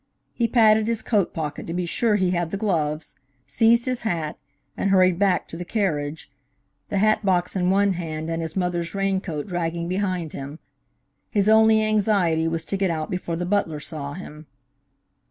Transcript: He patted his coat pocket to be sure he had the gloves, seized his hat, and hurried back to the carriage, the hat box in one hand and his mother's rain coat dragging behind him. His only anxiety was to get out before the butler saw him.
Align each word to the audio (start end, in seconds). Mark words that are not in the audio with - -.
He 0.33 0.47
patted 0.47 0.87
his 0.87 1.03
coat 1.03 1.31
pocket 1.31 1.67
to 1.67 1.75
be 1.75 1.85
sure 1.85 2.15
he 2.15 2.31
had 2.31 2.49
the 2.49 2.57
gloves, 2.57 3.13
seized 3.45 3.85
his 3.85 4.01
hat, 4.01 4.35
and 4.75 4.89
hurried 4.89 5.19
back 5.19 5.47
to 5.49 5.57
the 5.57 5.63
carriage, 5.63 6.27
the 6.89 6.97
hat 6.97 7.23
box 7.23 7.55
in 7.55 7.69
one 7.69 7.93
hand 7.93 8.27
and 8.27 8.41
his 8.41 8.55
mother's 8.55 8.95
rain 8.95 9.21
coat 9.21 9.45
dragging 9.45 9.87
behind 9.87 10.33
him. 10.33 10.57
His 11.29 11.47
only 11.47 11.83
anxiety 11.83 12.47
was 12.47 12.65
to 12.65 12.77
get 12.77 12.89
out 12.89 13.11
before 13.11 13.35
the 13.35 13.45
butler 13.45 13.79
saw 13.79 14.13
him. 14.13 14.47